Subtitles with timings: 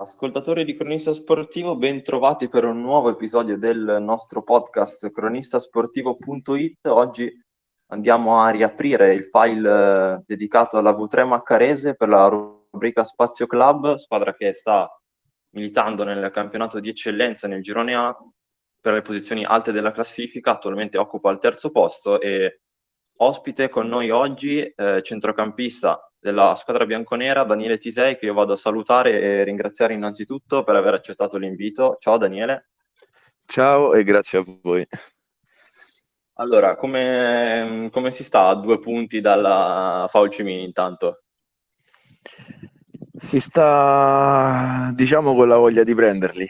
[0.00, 6.86] Ascoltatori di Cronista Sportivo, ben trovati per un nuovo episodio del nostro podcast cronistasportivo.it.
[6.86, 7.30] Oggi
[7.88, 13.98] andiamo a riaprire il file eh, dedicato alla V3 Maccarese per la rubrica Spazio Club,
[13.98, 14.90] squadra che sta
[15.50, 18.16] militando nel campionato di eccellenza nel girone A
[18.80, 22.60] per le posizioni alte della classifica, attualmente occupa il terzo posto e
[23.22, 28.56] ospite con noi oggi eh, centrocampista della squadra bianconera, Daniele Tisei, che io vado a
[28.56, 31.96] salutare e ringraziare innanzitutto per aver accettato l'invito.
[31.98, 32.70] Ciao Daniele.
[33.46, 34.86] Ciao e grazie a voi.
[36.34, 41.24] Allora, come, come si sta a due punti dalla Faucimini intanto?
[43.14, 46.48] Si sta, diciamo, con la voglia di prenderli.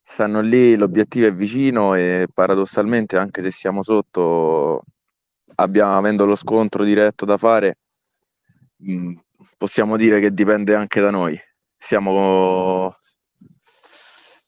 [0.00, 4.82] Stanno lì, l'obiettivo è vicino e paradossalmente, anche se siamo sotto,
[5.56, 7.76] abbiamo, avendo lo scontro diretto da fare,
[8.90, 9.14] Mm,
[9.58, 11.38] possiamo dire che dipende anche da noi.
[11.76, 12.92] Siamo,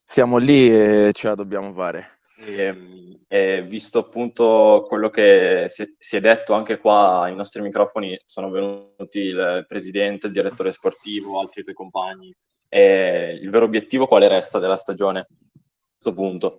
[0.04, 2.18] siamo lì e ce la dobbiamo fare.
[2.38, 7.62] E, ehm, e visto appunto quello che si, si, è detto anche qua ai nostri
[7.62, 12.34] microfoni, sono venuti il presidente, il direttore sportivo, altri tuoi compagni.
[12.68, 16.58] E il vero obiettivo quale resta della stagione a questo punto?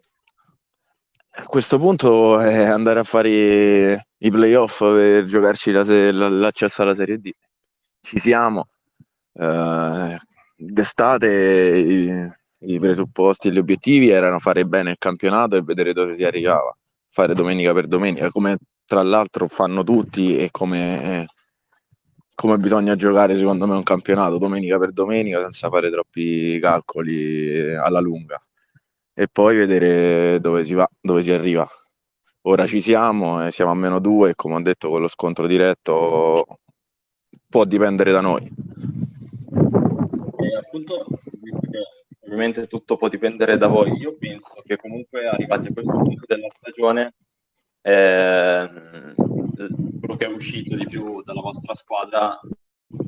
[1.38, 7.18] A questo punto è andare a fare i playoff per giocarci la, l'accesso alla Serie
[7.18, 7.32] D
[8.06, 8.68] ci siamo.
[9.34, 10.18] Eh,
[10.58, 11.28] d'estate
[12.58, 16.24] i, i, presupposti e gli obiettivi erano fare bene il campionato e vedere dove si
[16.24, 16.76] arrivava,
[17.10, 21.26] fare domenica per domenica, come tra l'altro fanno tutti e come,
[22.36, 28.00] come bisogna giocare secondo me un campionato, domenica per domenica, senza fare troppi calcoli alla
[28.00, 28.38] lunga.
[29.18, 31.66] E poi vedere dove si va, dove si arriva.
[32.48, 36.46] Ora ci siamo, siamo a meno due e come ho detto con lo scontro diretto
[37.48, 38.44] può dipendere da noi.
[38.44, 41.06] E appunto,
[42.26, 43.98] ovviamente tutto può dipendere da voi.
[43.98, 47.14] Io penso che comunque arrivati a questo punto della stagione,
[47.82, 48.70] eh,
[49.16, 52.38] quello che è uscito di più dalla vostra squadra,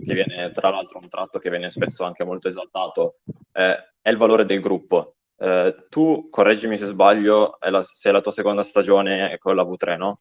[0.06, 3.18] che viene tra l'altro un tratto che viene spesso anche molto esaltato,
[3.52, 5.17] eh, è il valore del gruppo.
[5.40, 9.98] Eh, tu, correggimi se sbaglio, è la, sei la tua seconda stagione con la V3,
[9.98, 10.20] no?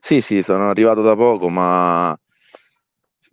[0.00, 2.16] Sì, sì, sono arrivato da poco, ma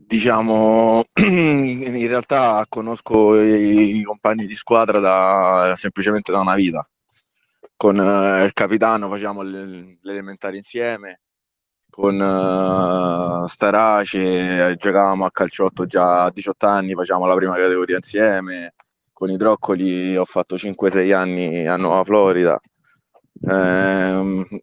[0.10, 6.88] diciamo, in realtà conosco i, i, compagni di squadra da, semplicemente da una vita.
[7.76, 11.22] Con uh, il capitano facciamo l'elementare insieme,
[11.90, 18.74] con uh, Starace giocavamo a calciotto già a 18 anni, facciamo la prima categoria insieme,
[19.20, 22.58] con i Droccoli ho fatto 5-6 anni a Nuova Florida.
[23.42, 24.62] Eh,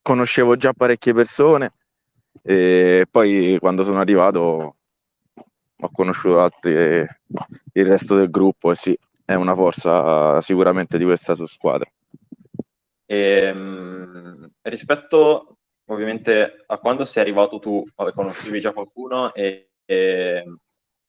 [0.00, 1.74] conoscevo già parecchie persone
[2.42, 4.76] e poi quando sono arrivato
[5.84, 11.34] ho conosciuto altri il resto del gruppo e sì, è una forza sicuramente di questa
[11.34, 11.90] squadra.
[13.04, 15.58] E, ehm, rispetto
[15.88, 20.44] ovviamente a quando sei arrivato tu, conoscevi già qualcuno e, e,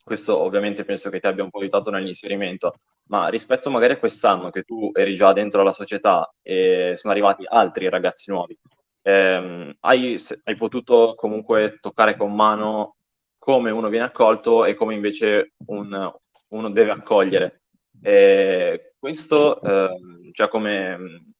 [0.03, 2.73] questo ovviamente penso che ti abbia un po' aiutato nell'inserimento,
[3.07, 7.45] ma rispetto magari a quest'anno che tu eri già dentro la società e sono arrivati
[7.47, 8.57] altri ragazzi nuovi,
[9.03, 12.95] ehm, hai, hai potuto comunque toccare con mano
[13.37, 16.11] come uno viene accolto e come invece un,
[16.49, 17.61] uno deve accogliere.
[18.01, 19.89] E questo eh,
[20.33, 20.95] cioè come,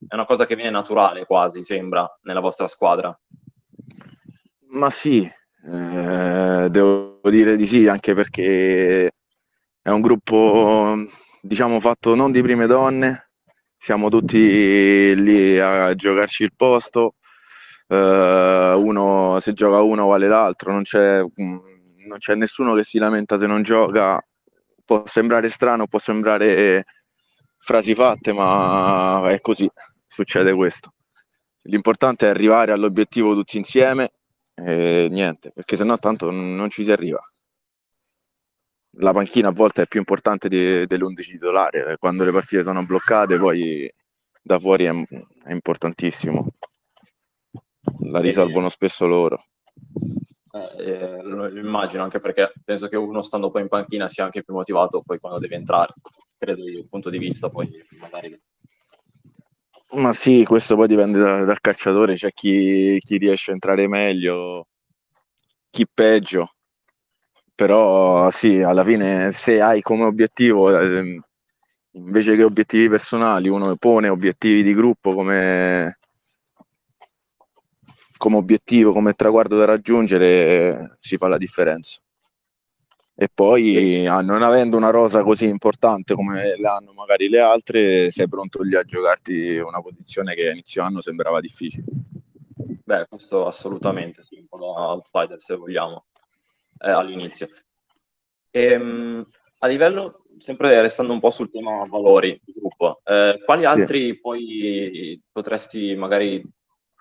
[0.07, 3.18] è una cosa che viene naturale quasi, sembra, nella vostra squadra.
[4.69, 5.29] Ma sì,
[5.66, 9.12] eh, devo dire di sì, anche perché
[9.81, 10.96] è un gruppo,
[11.41, 13.25] diciamo, fatto non di prime donne,
[13.78, 17.16] siamo tutti lì a giocarci il posto,
[17.88, 21.57] uh, uno, se gioca uno vale l'altro, non c'è, mm,
[22.07, 24.22] non c'è nessuno che si lamenta se non gioca.
[24.85, 26.84] Può sembrare strano, può sembrare
[27.57, 29.69] frasi fatte, ma è così,
[30.06, 30.94] succede questo.
[31.63, 34.12] L'importante è arrivare all'obiettivo tutti insieme
[34.56, 37.22] e niente, perché sennò tanto non ci si arriva.
[38.97, 43.38] La panchina a volte è più importante di, dell'11 titolare, quando le partite sono bloccate
[43.38, 43.91] poi
[44.41, 44.91] da fuori è,
[45.46, 46.47] è importantissimo
[48.03, 49.46] la risolvono spesso loro.
[50.52, 54.44] Eh, eh, lo immagino anche perché penso che uno stando poi in panchina sia anche
[54.44, 55.94] più motivato poi quando deve entrare,
[56.38, 58.40] credo il punto di vista poi magari.
[59.95, 64.67] Ma sì, questo poi dipende da, dal calciatore, c'è chi, chi riesce a entrare meglio,
[65.72, 66.53] chi peggio,
[67.55, 71.19] però sì, alla fine se hai come obiettivo, eh,
[71.91, 75.97] invece che obiettivi personali, uno pone obiettivi di gruppo come
[78.17, 81.99] come obiettivo, come traguardo da raggiungere, si fa la differenza.
[83.15, 88.09] E poi, ah, non avendo una rosa così importante come le hanno magari le altre,
[88.09, 91.85] sei pronto lì a giocarti una posizione che inizio anno sembrava difficile.
[92.83, 96.05] Beh, questo assolutamente, sì, un outsider se vogliamo,
[96.79, 97.49] eh, all'inizio.
[98.49, 99.25] E, ehm,
[99.59, 103.67] a livello, sempre restando un po' sul tema valori di gruppo, eh, quali sì.
[103.67, 106.43] altri poi potresti magari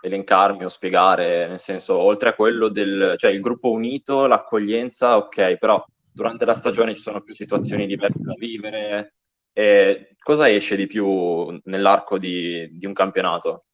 [0.02, 5.56] elencarmi o spiegare, nel senso, oltre a quello del, cioè il gruppo unito, l'accoglienza, ok,
[5.56, 5.82] però
[6.12, 9.14] durante la stagione ci sono più situazioni diverse da vivere,
[9.52, 13.64] e cosa esce di più nell'arco di, di un campionato?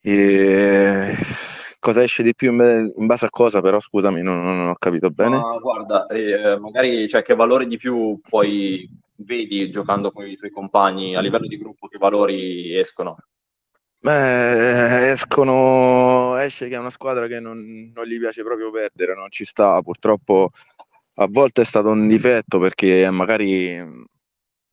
[0.00, 1.14] E...
[1.84, 5.36] Cosa esce di più in base a cosa, però scusami, non, non ho capito bene.
[5.36, 10.50] Ma guarda, eh, magari cioè, che valore di più poi vedi giocando con i tuoi
[10.50, 13.16] compagni a livello di gruppo, che valori escono?
[14.04, 19.30] Beh, escono, esce che è una squadra che non, non, gli piace proprio perdere, non
[19.30, 19.80] ci sta.
[19.80, 20.50] Purtroppo
[21.14, 23.82] a volte è stato un difetto perché magari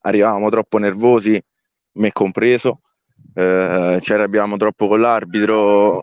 [0.02, 1.42] arrivavamo troppo nervosi,
[1.94, 2.82] me compreso,
[3.34, 6.02] eh, ci arrabbiamo troppo con l'arbitro.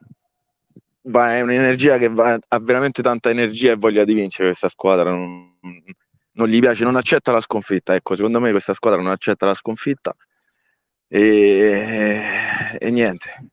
[1.02, 5.10] Va, è un'energia che va, ha veramente tanta energia e voglia di vincere questa squadra.
[5.10, 5.54] Non,
[6.32, 7.94] non gli piace, non accetta la sconfitta.
[7.94, 10.16] Ecco, secondo me questa squadra non accetta la sconfitta
[11.08, 12.47] e,
[12.78, 13.50] e niente.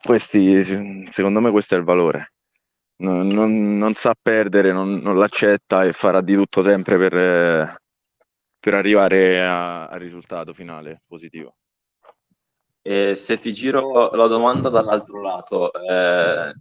[0.00, 0.62] Questi,
[1.10, 2.32] secondo me questo è il valore.
[2.98, 7.80] Non, non, non sa perdere, non, non, l'accetta e farà di tutto sempre per,
[8.58, 11.56] per arrivare al risultato finale positivo.
[12.82, 16.54] E se ti giro la domanda dall'altro lato, eh,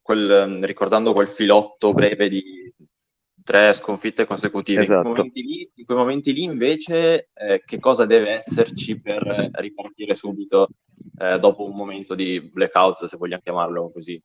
[0.00, 2.72] quel, ricordando quel filotto breve di
[3.50, 4.80] tre sconfitte consecutive.
[4.80, 5.08] Esatto.
[5.08, 5.40] In, quei esatto.
[5.40, 10.68] lì, in, quei momenti lì, invece, eh, che cosa deve esserci per ripartire subito
[11.18, 14.22] eh, dopo un momento di blackout, se vogliamo chiamarlo così?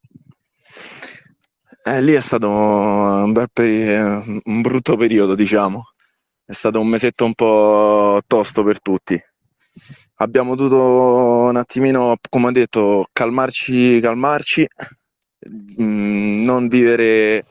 [1.83, 5.83] Eh, lì è stato un, bel peri- un brutto periodo, diciamo.
[6.45, 9.19] È stato un mesetto un po' tosto per tutti.
[10.17, 14.67] Abbiamo dovuto un attimino, come ho detto, calmarci, calmarci,
[15.77, 17.43] mh, mm, non vivere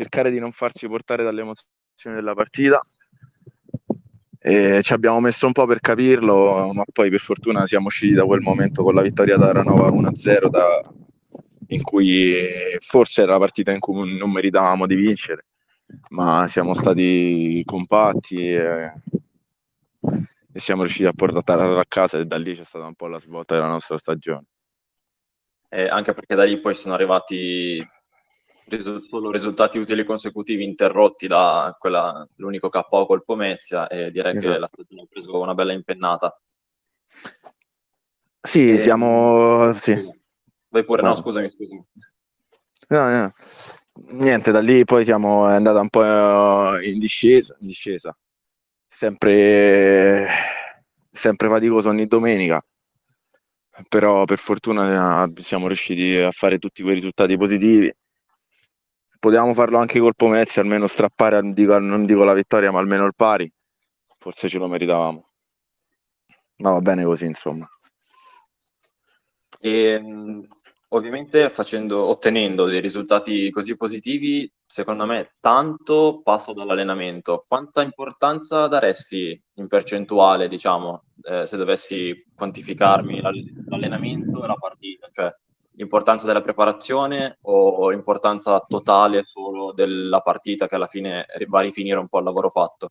[0.00, 2.82] cercare di non farsi portare dalle emozioni della partita.
[4.42, 8.24] E ci abbiamo messo un po' per capirlo, ma poi per fortuna siamo usciti da
[8.24, 10.66] quel momento con la vittoria da Ranova 1-0, da,
[11.68, 12.34] in cui
[12.78, 15.44] forse era la partita in cui non meritavamo di vincere,
[16.10, 18.94] ma siamo stati compatti e,
[20.52, 23.20] e siamo riusciti a portarla a casa e da lì c'è stata un po' la
[23.20, 24.46] svolta della nostra stagione.
[25.68, 27.86] Eh, anche perché da lì poi sono arrivati
[29.08, 34.54] solo risultati utili consecutivi interrotti da quella, l'unico KO col Pomezia e direi esatto.
[34.54, 36.40] che la stagione ha preso una bella impennata.
[38.40, 38.78] Sì, e...
[38.78, 39.72] siamo...
[39.74, 40.18] Sì.
[40.68, 41.84] Vai pure, no, no scusami, scusami.
[42.88, 43.32] No, no.
[44.12, 48.16] Niente, da lì poi siamo andati un po' in discesa, in discesa.
[48.86, 50.28] Sempre,
[51.10, 52.62] sempre faticoso ogni domenica,
[53.88, 57.92] però per fortuna siamo riusciti a fare tutti quei risultati positivi
[59.20, 63.04] potevamo farlo anche col Pomezia, almeno strappare, non dico, non dico la vittoria, ma almeno
[63.04, 63.50] il pari.
[64.18, 65.28] Forse ce lo meritavamo.
[66.56, 67.68] Ma va bene così, insomma.
[69.60, 70.46] E, ehm,
[70.88, 77.44] ovviamente facendo, ottenendo dei risultati così positivi, secondo me tanto passa dall'allenamento.
[77.46, 85.08] Quanta importanza daresti in percentuale, diciamo, eh, se dovessi quantificarmi l'allenamento e la partita?
[85.12, 85.34] Cioè,
[85.72, 91.98] l'importanza della preparazione o l'importanza totale solo della partita che alla fine va a rifinire
[91.98, 92.90] un po' il lavoro fatto?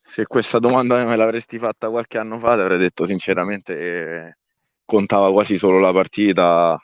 [0.00, 4.36] Se questa domanda me l'avresti fatta qualche anno fa, ti avrei detto sinceramente che
[4.84, 6.76] contava quasi solo la partita,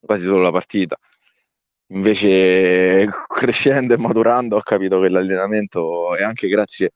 [0.00, 0.96] quasi solo la partita.
[1.88, 6.92] Invece crescendo e maturando ho capito che l'allenamento è anche grazie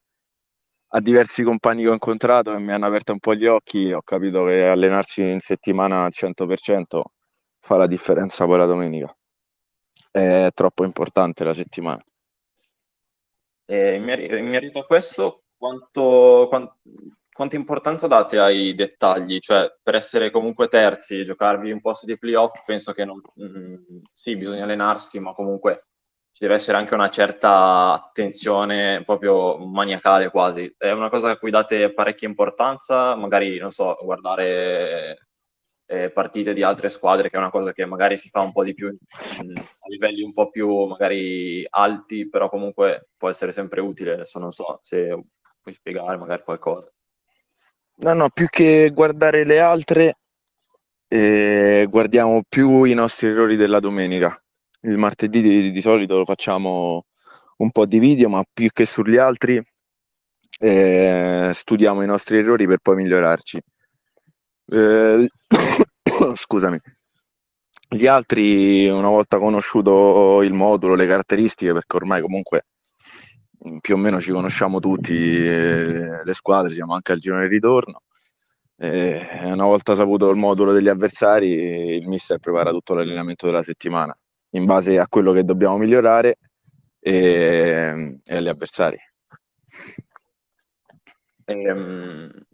[0.90, 4.00] a diversi compagni che ho incontrato e mi hanno aperto un po' gli occhi, ho
[4.02, 7.02] capito che allenarsi in settimana al 100%
[7.66, 9.12] fa la differenza poi la domenica.
[10.12, 12.00] È troppo importante la settimana.
[13.64, 16.76] E in merito a questo, quanto, quanto,
[17.32, 19.40] quanta importanza date ai dettagli?
[19.40, 23.74] Cioè, per essere comunque terzi, giocarvi un posto di playoff, penso che non, mh, mm,
[24.14, 25.86] sì, bisogna allenarsi, ma comunque
[26.30, 30.72] ci deve essere anche una certa attenzione proprio maniacale quasi.
[30.78, 35.25] È una cosa a cui date parecchia importanza, magari, non so, guardare
[35.86, 38.64] eh, partite di altre squadre, che è una cosa che magari si fa un po'
[38.64, 43.80] di più mh, a livelli un po' più magari alti, però comunque può essere sempre
[43.80, 44.14] utile.
[44.14, 45.06] Adesso non so se
[45.60, 46.90] puoi spiegare magari qualcosa.
[47.98, 50.16] No, no, più che guardare le altre,
[51.08, 54.38] eh, guardiamo più i nostri errori della domenica.
[54.82, 57.04] il martedì di, di solito lo facciamo
[57.58, 59.60] un po' di video, ma più che sugli altri
[60.60, 63.60] eh, studiamo i nostri errori per poi migliorarci.
[64.68, 65.28] Eh,
[66.34, 66.78] scusami.
[67.88, 72.64] Gli altri, una volta conosciuto il modulo, le caratteristiche, perché ormai comunque
[73.80, 78.02] più o meno ci conosciamo tutti, eh, le squadre, siamo anche al girone di ritorno.
[78.78, 84.16] Eh, una volta saputo il modulo degli avversari, il mister prepara tutto l'allenamento della settimana
[84.50, 86.36] in base a quello che dobbiamo migliorare
[86.98, 88.98] e, e agli avversari.
[91.46, 92.45] Ehm,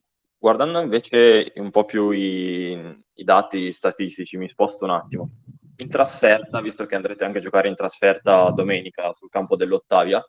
[0.43, 2.73] guardando invece un po' più i,
[3.15, 5.29] i, dati statistici, mi sposto un attimo.
[5.77, 10.21] In trasferta, visto che andrete anche a giocare in trasferta domenica sul campo dell'Ottavia,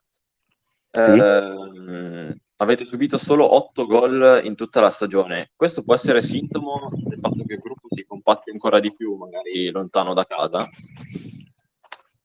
[0.91, 1.00] sì.
[1.00, 5.50] ehm, avete subito solo 8 gol in tutta la stagione.
[5.55, 9.72] Questo può essere sintomo del fatto che il gruppo si compatti ancora di più, magari
[9.72, 10.63] lontano da casa?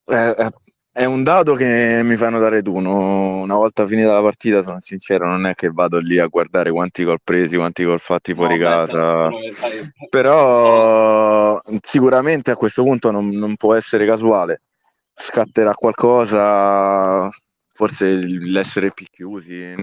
[0.05, 0.51] Eh, eh
[0.99, 2.81] è un dato che mi fanno dare tu.
[2.81, 3.43] No?
[3.43, 7.05] Una volta finita la partita, sono sincero, non è che vado lì a guardare quanti
[7.05, 9.29] gol presi, quanti gol fatti fuori no, casa.
[9.29, 14.63] Beh, Però sicuramente a questo punto non, non, può essere casuale.
[15.15, 17.31] Scatterà qualcosa,
[17.69, 19.75] forse l'essere più chiusi,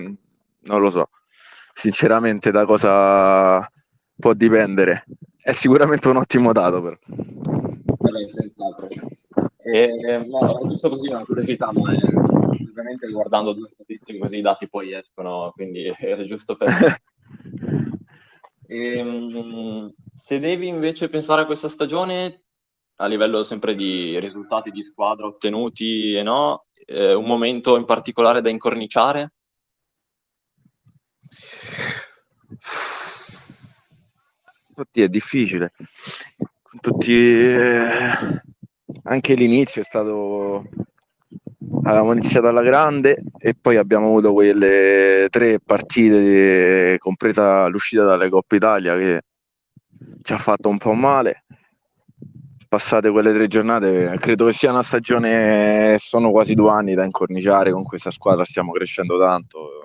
[0.64, 1.08] non lo so.
[1.74, 3.66] Sinceramente da cosa
[4.20, 5.06] può dipendere.
[5.42, 6.98] È sicuramente un ottimo dato però.
[7.08, 8.88] Vabbè, senz'altro.
[9.68, 11.98] E, no, giusto così una curiosità, ma è,
[12.70, 16.70] ovviamente guardando due statistiche così i dati poi escono, quindi era giusto per...
[18.68, 22.44] e, ehm, se devi invece pensare a questa stagione,
[22.98, 28.42] a livello sempre di risultati di squadra ottenuti e no, eh, un momento in particolare
[28.42, 29.34] da incorniciare?
[34.76, 35.74] Oddio, è difficile.
[36.82, 37.14] Tutti...
[37.14, 38.45] Eh
[39.04, 40.64] anche l'inizio è stato
[41.84, 48.56] avevamo iniziato alla grande e poi abbiamo avuto quelle tre partite compresa l'uscita dalle Coppa
[48.56, 49.22] Italia che
[50.22, 51.44] ci ha fatto un po' male.
[52.68, 57.72] Passate quelle tre giornate credo che sia una stagione sono quasi due anni da incorniciare
[57.72, 59.85] con questa squadra stiamo crescendo tanto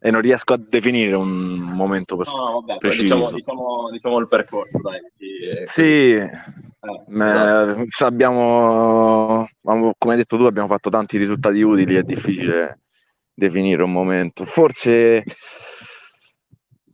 [0.00, 3.14] e non riesco a definire un momento pers- no, vabbè, preciso.
[3.14, 5.00] Diciamo, diciamo, diciamo, il percorso, dai.
[5.64, 6.30] Sì, eh,
[6.80, 8.04] esatto.
[8.04, 12.80] abbiamo, come hai detto tu, abbiamo fatto tanti risultati utili, è difficile
[13.34, 14.44] definire un momento.
[14.44, 15.24] Forse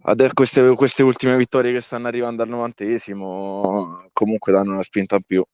[0.03, 5.23] adesso queste, queste ultime vittorie che stanno arrivando al novantesimo comunque danno una spinta in
[5.27, 5.45] più.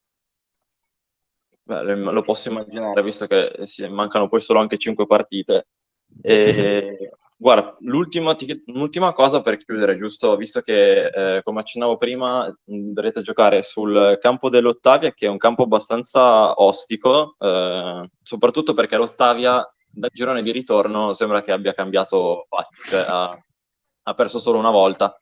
[1.62, 3.52] Beh, lo posso immaginare, visto che
[3.88, 5.68] mancano poi solo anche cinque partite.
[6.20, 13.22] E Guarda, l'ultima, l'ultima, cosa per chiudere, giusto, visto che, eh, come accennavo prima, dovrete
[13.22, 20.10] giocare sul campo dell'Ottavia, che è un campo abbastanza ostico, eh, soprattutto perché l'Ottavia dal
[20.12, 22.46] girone di ritorno sembra che abbia cambiato
[22.90, 23.30] cioè ha,
[24.02, 25.18] ha, perso solo una volta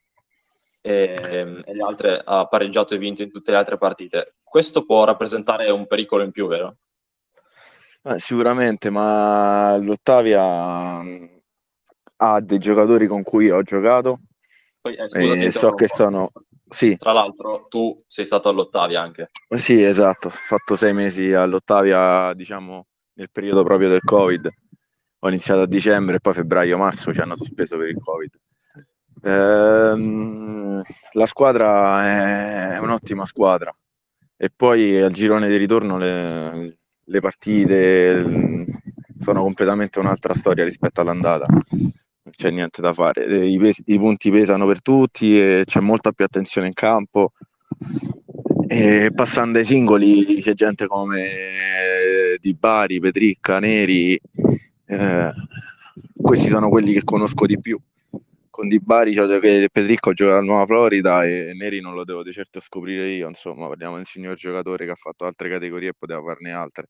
[0.82, 1.14] e,
[1.64, 4.34] e le altre ha pareggiato e vinto in tutte le altre partite.
[4.42, 6.78] Questo può rappresentare un pericolo in più, vero?
[8.02, 11.36] Eh, sicuramente, ma l'Ottavia
[12.20, 14.20] ha dei giocatori con cui ho giocato
[14.80, 16.30] Poi, eh, e so che sono...
[16.70, 16.96] Sì.
[16.98, 19.30] Tra l'altro tu sei stato all'Ottavia anche.
[19.48, 24.50] Sì, esatto, ho fatto sei mesi all'Ottavia, diciamo, nel periodo proprio del Covid.
[25.20, 28.38] Ho iniziato a dicembre e poi febbraio-marzo ci hanno sospeso per il Covid.
[29.22, 30.82] Ehm,
[31.12, 33.74] la squadra è un'ottima squadra
[34.36, 38.66] e poi al girone di ritorno le, le partite
[39.18, 41.46] sono completamente un'altra storia rispetto all'andata
[42.38, 43.26] c'è niente da fare.
[43.26, 47.32] Eh, I, pesi, I, punti pesano per tutti e c'è molta più attenzione in campo.
[48.68, 54.16] E passando ai singoli c'è gente come eh, Di Bari, Petricca, Neri.
[54.86, 55.30] Eh,
[56.22, 57.76] questi sono quelli che conosco di più.
[58.48, 62.30] Con Di Bari cioè, Petricco gioca a Nuova Florida e Neri non lo devo di
[62.30, 63.26] certo scoprire io.
[63.26, 66.88] Insomma, parliamo di un signor giocatore che ha fatto altre categorie e poteva farne altre.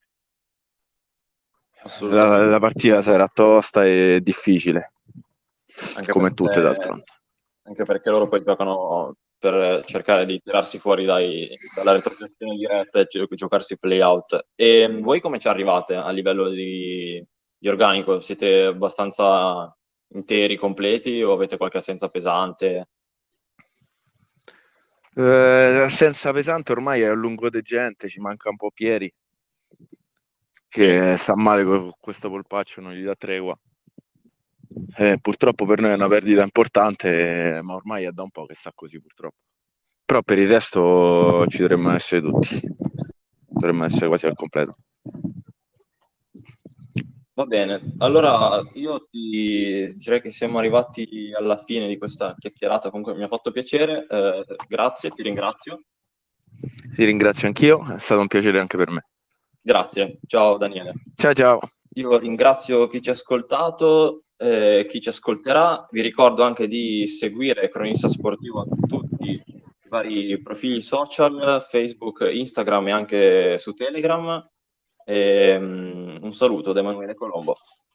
[2.00, 4.92] La, la partita sarà tosta e difficile
[5.96, 7.04] anche come perché, tutte d'altronde.
[7.62, 13.06] Anche perché loro poi giocano per cercare di tirarsi fuori dai, dalla retrocessione diretta e
[13.06, 14.46] gi- giocarsi play out.
[14.54, 17.24] E voi come ci arrivate a livello di,
[17.56, 18.18] di organico?
[18.18, 19.72] Siete abbastanza
[20.14, 22.88] interi, completi o avete qualche assenza pesante?
[25.14, 29.12] Eh, assenza pesante ormai è a lungo di gente, ci manca un po' Pieri
[30.68, 33.58] che sta male con questo polpaccio, non gli dà tregua.
[34.96, 38.54] Eh, purtroppo per noi è una perdita importante, ma ormai è da un po' che
[38.54, 39.36] sta così purtroppo.
[40.04, 42.60] Però per il resto ci dovremmo essere tutti.
[43.46, 44.76] dovremmo essere quasi al completo.
[47.34, 53.14] Va bene, allora io ti direi che siamo arrivati alla fine di questa chiacchierata, comunque
[53.14, 55.84] mi ha fatto piacere, eh, grazie, ti ringrazio.
[56.92, 59.06] Ti ringrazio anch'io, è stato un piacere anche per me.
[59.60, 60.92] Grazie, ciao Daniele.
[61.14, 61.60] Ciao ciao.
[61.98, 67.68] Io ringrazio chi ci ha ascoltato, eh, chi ci ascolterà, vi ricordo anche di seguire
[67.68, 74.48] Cronista Sportivo a tutti i vari profili social, Facebook, Instagram e anche su Telegram.
[75.04, 77.56] E, um, un saluto da Emanuele Colombo.